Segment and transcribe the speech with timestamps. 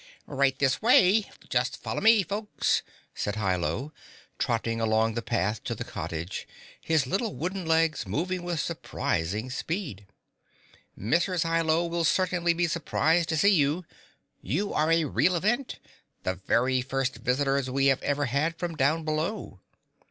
[0.25, 1.29] "Right this way!
[1.47, 2.81] Just follow me, folks,"
[3.13, 3.93] said Hi Lo,
[4.39, 6.47] trotting along the path to the cottage,
[6.81, 10.07] his little wooden legs moving with surprising speed.
[10.97, 11.43] "Mrs.
[11.43, 13.85] Hi Lo will certainly be surprised to see you.
[14.41, 15.77] You are a real event
[16.23, 19.59] the very first visitors we have ever had from down below."